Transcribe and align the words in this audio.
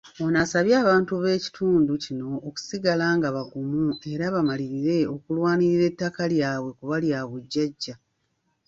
Ono 0.23 0.37
asabye 0.43 0.75
abantu 0.83 1.11
b’ekitundu 1.23 1.91
kino 2.03 2.29
okusigala 2.47 3.05
nga 3.17 3.27
bagumu 3.35 3.83
era 4.11 4.25
bamalirire 4.35 4.97
okulwanirira 5.15 5.83
ettaka 5.91 6.21
lyabwe 6.33 6.69
kuba 6.79 6.95
lya 7.03 7.21
bujjajja. 7.29 7.95